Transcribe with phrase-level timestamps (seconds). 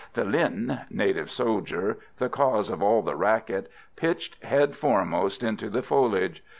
[0.15, 5.83] The linh (native soldier), the cause of all the racket, pitched head foremost into the
[5.83, 6.43] foliage.